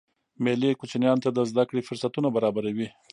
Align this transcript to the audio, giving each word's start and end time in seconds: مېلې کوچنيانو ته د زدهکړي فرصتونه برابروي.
مېلې 0.43 0.77
کوچنيانو 0.79 1.23
ته 1.23 1.29
د 1.33 1.39
زدهکړي 1.51 1.81
فرصتونه 1.87 2.27
برابروي. 2.35 2.87